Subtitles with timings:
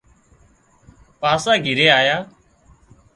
[1.19, 2.17] پاسا گھرِي آيا